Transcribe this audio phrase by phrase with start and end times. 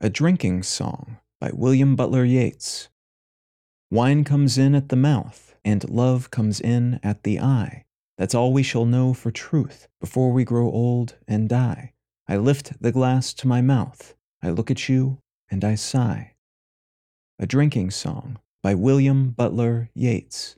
[0.00, 2.88] A Drinking Song by William Butler Yeats.
[3.90, 7.84] Wine comes in at the mouth, and love comes in at the eye.
[8.16, 11.94] That's all we shall know for truth before we grow old and die.
[12.28, 15.18] I lift the glass to my mouth, I look at you,
[15.50, 16.36] and I sigh.
[17.40, 20.54] A Drinking Song by William Butler Yeats.